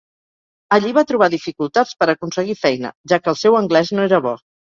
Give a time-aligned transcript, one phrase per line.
[0.77, 4.35] Allí va trobar dificultats per aconseguir feina, ja que el seu anglès no era bo.